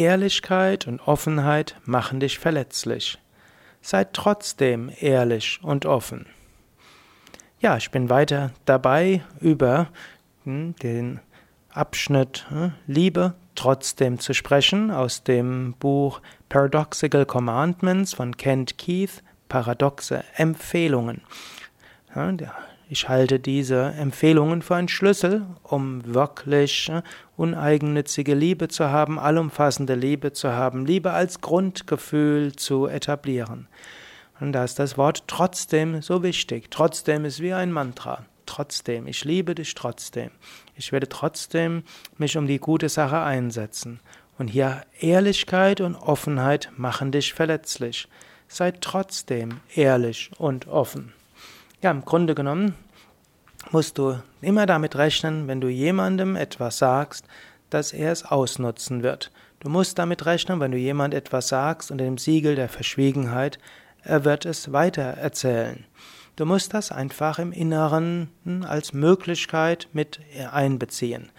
[0.00, 3.18] Ehrlichkeit und Offenheit machen dich verletzlich.
[3.82, 6.26] Sei trotzdem ehrlich und offen.
[7.60, 9.88] Ja, ich bin weiter dabei über
[10.44, 11.20] hm, den
[11.68, 20.24] Abschnitt hm, Liebe trotzdem zu sprechen aus dem Buch Paradoxical Commandments von Kent Keith, paradoxe
[20.34, 21.20] Empfehlungen.
[22.92, 27.02] Ich halte diese Empfehlungen für einen Schlüssel, um wirklich äh,
[27.36, 33.68] uneigennützige Liebe zu haben, allumfassende Liebe zu haben, Liebe als Grundgefühl zu etablieren.
[34.40, 36.68] Und da ist das Wort trotzdem so wichtig.
[36.72, 38.26] Trotzdem ist wie ein Mantra.
[38.44, 40.32] Trotzdem, ich liebe dich trotzdem.
[40.74, 41.84] Ich werde trotzdem
[42.18, 44.00] mich um die gute Sache einsetzen.
[44.36, 48.08] Und hier Ehrlichkeit und Offenheit machen dich verletzlich.
[48.48, 51.12] Sei trotzdem ehrlich und offen.
[51.82, 52.74] Ja, im Grunde genommen
[53.70, 57.24] musst du immer damit rechnen, wenn du jemandem etwas sagst,
[57.70, 59.30] dass er es ausnutzen wird.
[59.60, 63.58] Du musst damit rechnen, wenn du jemand etwas sagst unter dem Siegel der Verschwiegenheit,
[64.02, 65.86] er wird es weiter erzählen.
[66.36, 68.28] Du musst das einfach im Inneren
[68.66, 70.20] als Möglichkeit mit
[70.52, 71.30] einbeziehen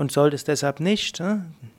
[0.00, 1.36] und solltest deshalb nicht äh,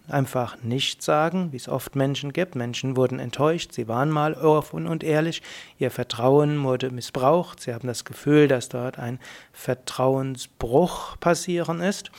[0.08, 2.54] einfach nicht sagen, wie es oft Menschen gibt.
[2.54, 5.42] Menschen wurden enttäuscht, sie waren mal offen und ehrlich,
[5.80, 9.20] ihr Vertrauen wurde missbraucht, sie haben das Gefühl, dass dort ein
[9.54, 12.12] Vertrauensbruch passieren ist,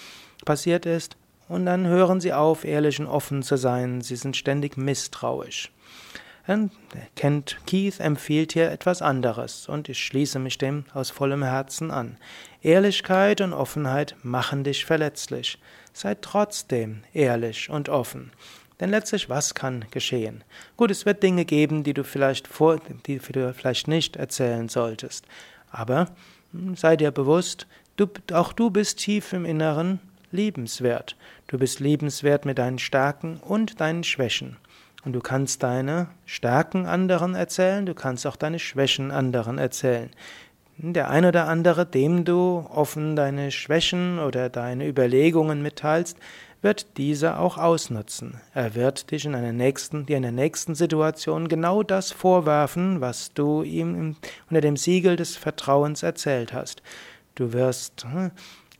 [0.44, 1.16] passiert ist,
[1.48, 5.70] und dann hören sie auf, ehrlich und offen zu sein, sie sind ständig misstrauisch.
[6.44, 12.16] Kent Keith empfiehlt hier etwas anderes und ich schließe mich dem aus vollem Herzen an.
[12.62, 15.58] Ehrlichkeit und Offenheit machen dich verletzlich.
[15.92, 18.32] Sei trotzdem ehrlich und offen.
[18.80, 20.42] Denn letztlich, was kann geschehen?
[20.76, 25.24] Gut, es wird Dinge geben, die du vielleicht vor, die du vielleicht nicht erzählen solltest.
[25.70, 26.08] Aber
[26.52, 30.00] hm, sei dir bewusst, du, auch du bist tief im Inneren
[30.32, 31.16] liebenswert.
[31.46, 34.56] Du bist liebenswert mit deinen Stärken und deinen Schwächen.
[35.04, 40.10] Und du kannst deine Stärken anderen erzählen, du kannst auch deine Schwächen anderen erzählen.
[40.78, 46.16] Der ein oder andere, dem du offen deine Schwächen oder deine Überlegungen mitteilst,
[46.62, 48.40] wird diese auch ausnutzen.
[48.54, 53.34] Er wird dich in einer nächsten, dir in der nächsten Situation genau das vorwerfen, was
[53.34, 54.16] du ihm
[54.48, 56.82] unter dem Siegel des Vertrauens erzählt hast.
[57.34, 58.30] Du wirst hm,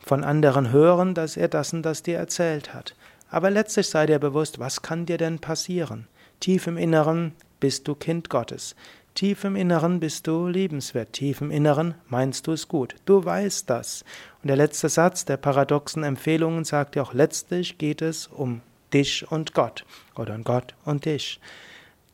[0.05, 2.95] von anderen hören, dass er das und das dir erzählt hat.
[3.31, 6.07] Aber letztlich sei dir bewusst, was kann dir denn passieren?
[6.43, 8.75] Tief im Inneren bist du Kind Gottes.
[9.15, 11.13] Tief im Inneren bist du liebenswert.
[11.13, 12.97] Tief im Inneren meinst du es gut.
[13.05, 14.05] Du weißt das.
[14.43, 18.61] Und der letzte Satz der paradoxen Empfehlungen sagt ja auch, letztlich geht es um
[18.93, 19.85] dich und Gott
[20.17, 21.39] oder um Gott und dich.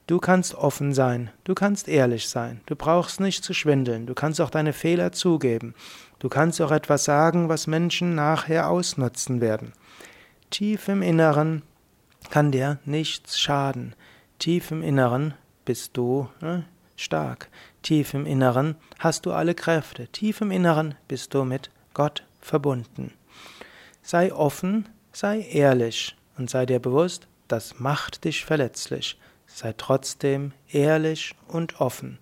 [0.06, 4.42] Du kannst offen sein, du kannst ehrlich sein, du brauchst nicht zu schwindeln, du kannst
[4.42, 5.74] auch deine Fehler zugeben,
[6.18, 9.72] du kannst auch etwas sagen, was Menschen nachher ausnutzen werden.
[10.50, 11.62] Tief im Inneren
[12.28, 13.94] kann dir nichts schaden.
[14.38, 15.34] Tief im Inneren
[15.64, 16.60] bist du äh,
[16.94, 17.48] stark.
[17.82, 20.06] Tief im Inneren hast du alle Kräfte.
[20.08, 23.12] Tief im Inneren bist du mit Gott verbunden.
[24.02, 29.18] Sei offen, sei ehrlich und sei dir bewusst, das macht dich verletzlich.
[29.46, 32.18] Sei trotzdem ehrlich und offen.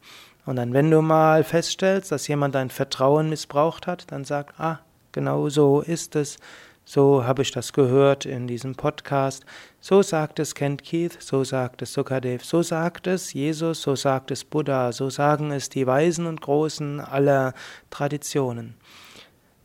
[0.46, 4.78] Und dann, wenn du mal feststellst, dass jemand dein Vertrauen missbraucht hat, dann sag, ah,
[5.12, 6.38] genau so ist es.
[6.88, 9.44] So habe ich das gehört in diesem Podcast.
[9.80, 14.30] So sagt es Kent Keith, so sagt es Sukadev, so sagt es Jesus, so sagt
[14.30, 17.54] es Buddha, so sagen es die Weisen und Großen aller
[17.90, 18.76] Traditionen.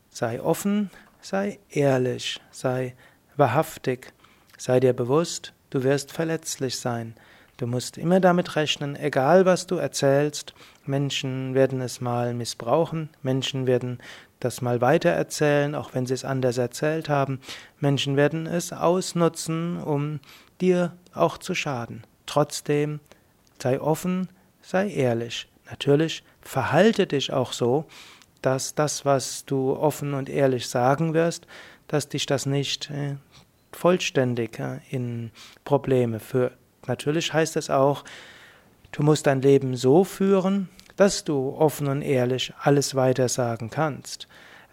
[0.09, 0.89] Sei offen,
[1.21, 2.95] sei ehrlich, sei
[3.37, 4.13] wahrhaftig,
[4.57, 7.13] sei dir bewusst, du wirst verletzlich sein.
[7.57, 10.55] Du musst immer damit rechnen, egal was du erzählst,
[10.87, 13.99] Menschen werden es mal missbrauchen, Menschen werden
[14.41, 17.39] das mal weitererzählen, auch wenn sie es anders erzählt haben.
[17.79, 20.19] Menschen werden es ausnutzen, um
[20.59, 22.03] dir auch zu schaden.
[22.25, 22.99] Trotzdem
[23.61, 24.27] sei offen,
[24.61, 25.47] sei ehrlich.
[25.69, 27.85] Natürlich verhalte dich auch so,
[28.41, 31.47] dass das, was du offen und ehrlich sagen wirst,
[31.87, 33.15] dass dich das nicht äh,
[33.71, 35.31] vollständig äh, in
[35.63, 36.53] Probleme führt.
[36.87, 38.03] Natürlich heißt es auch,
[38.91, 44.27] du musst dein Leben so führen, dass du offen und ehrlich alles weiter sagen kannst.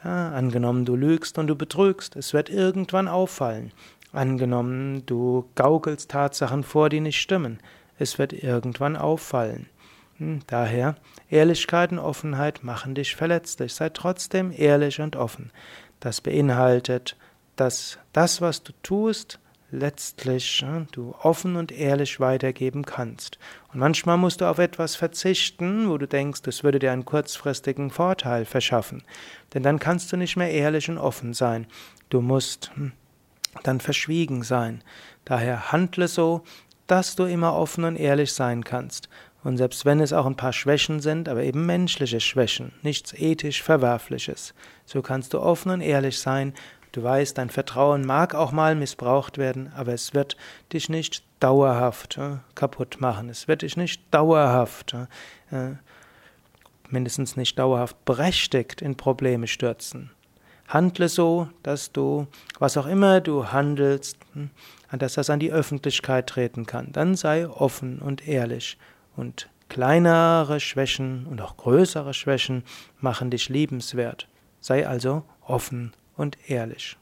[0.05, 3.73] Ja, angenommen, du lügst und du betrügst, es wird irgendwann auffallen.
[4.13, 7.59] Angenommen, du gaukelst Tatsachen vor, die nicht stimmen,
[7.99, 9.67] es wird irgendwann auffallen.
[10.19, 10.97] Hm, daher,
[11.31, 13.75] Ehrlichkeit und Offenheit machen dich verletzlich.
[13.75, 15.51] Sei trotzdem ehrlich und offen.
[16.01, 17.17] Das beinhaltet,
[17.57, 19.39] dass das, was du tust,
[19.71, 23.39] letztlich du offen und ehrlich weitergeben kannst.
[23.73, 27.91] Und manchmal musst du auf etwas verzichten, wo du denkst, das würde dir einen kurzfristigen
[27.91, 29.03] Vorteil verschaffen.
[29.53, 31.67] Denn dann kannst du nicht mehr ehrlich und offen sein.
[32.09, 32.93] Du musst hm,
[33.63, 34.83] dann verschwiegen sein.
[35.25, 36.43] Daher handle so,
[36.87, 39.09] dass du immer offen und ehrlich sein kannst.
[39.45, 43.63] Und selbst wenn es auch ein paar Schwächen sind, aber eben menschliche Schwächen, nichts ethisch
[43.63, 44.53] Verwerfliches,
[44.85, 46.55] so kannst du offen und ehrlich sein.
[46.93, 50.37] Du weißt, dein Vertrauen mag auch mal missbraucht werden, aber es wird
[50.73, 53.29] dich nicht dauerhaft äh, kaputt machen.
[53.29, 54.95] Es wird dich nicht dauerhaft,
[55.51, 55.75] äh,
[56.89, 60.11] mindestens nicht dauerhaft berechtigt in Probleme stürzen.
[60.67, 62.27] Handle so, dass du,
[62.59, 64.51] was auch immer du handelst, hm,
[64.93, 66.93] dass das an die Öffentlichkeit treten kann.
[66.93, 68.79] Dann sei offen und ehrlich.
[69.17, 72.65] Und kleinere Schwächen und auch größere Schwächen
[73.01, 74.29] machen dich liebenswert.
[74.61, 76.99] Sei also offen und ehrlich.